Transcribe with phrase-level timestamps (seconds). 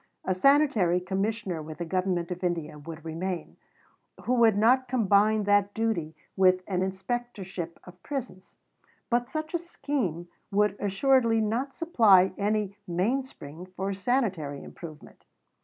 [0.25, 3.57] A "Sanitary Commissioner with the Government of India" would remain,
[4.23, 8.55] who would not combine that duty with an inspectorship of prisons;
[9.11, 15.23] but such a scheme would assuredly not supply any "mainspring" for sanitary improvement.